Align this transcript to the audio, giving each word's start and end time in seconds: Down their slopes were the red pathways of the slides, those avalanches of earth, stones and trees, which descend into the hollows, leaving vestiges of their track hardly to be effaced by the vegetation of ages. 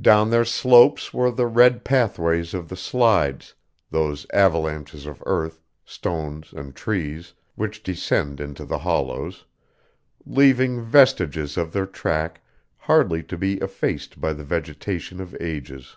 Down 0.00 0.30
their 0.30 0.44
slopes 0.44 1.12
were 1.12 1.32
the 1.32 1.48
red 1.48 1.84
pathways 1.84 2.54
of 2.54 2.68
the 2.68 2.76
slides, 2.76 3.52
those 3.90 4.24
avalanches 4.32 5.06
of 5.06 5.20
earth, 5.26 5.60
stones 5.84 6.52
and 6.52 6.72
trees, 6.72 7.32
which 7.56 7.82
descend 7.82 8.38
into 8.40 8.64
the 8.64 8.78
hollows, 8.78 9.44
leaving 10.24 10.84
vestiges 10.84 11.56
of 11.56 11.72
their 11.72 11.84
track 11.84 12.42
hardly 12.76 13.24
to 13.24 13.36
be 13.36 13.54
effaced 13.54 14.20
by 14.20 14.32
the 14.32 14.44
vegetation 14.44 15.20
of 15.20 15.34
ages. 15.40 15.96